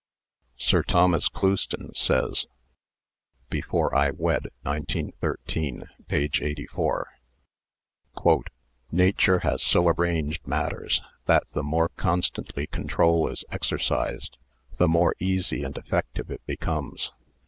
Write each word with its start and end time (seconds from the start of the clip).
Sir 0.57 0.81
Thomas 0.81 1.29
Clouston 1.29 1.93
says(" 1.93 2.47
Before 3.51 3.93
I 3.95 4.09
Wed," 4.09 4.47
1913, 4.63 5.83
page 6.07 6.41
84):" 6.41 7.07
Nature 8.91 9.39
has 9.41 9.61
so 9.61 9.87
arranged 9.89 10.47
matters 10.47 11.03
that 11.27 11.43
the 11.51 11.61
more 11.61 11.89
constantly 11.89 12.65
control 12.65 13.29
is 13.29 13.45
exercised 13.51 14.37
the 14.77 14.87
more 14.87 15.13
easy 15.19 15.61
and 15.63 15.77
effective 15.77 16.31
it 16.31 16.43
becomes. 16.47 17.11